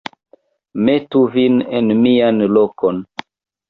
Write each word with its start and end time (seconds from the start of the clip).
metu 0.87 1.23
vin 1.37 1.61
en 1.81 1.97
mian 2.03 2.45
lokon. 2.59 3.09